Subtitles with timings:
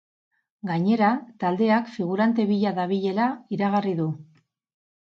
[0.69, 1.09] Gainera,
[1.45, 4.11] taldeak figurante bila dabilela iragarri du.